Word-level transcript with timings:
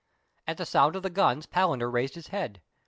At 0.47 0.57
the 0.57 0.65
sound 0.65 0.95
of 0.95 1.03
the 1.03 1.11
guns 1.11 1.45
Palander 1.45 1.87
raised 1.93 2.15
his 2.15 2.29
head. 2.29 2.59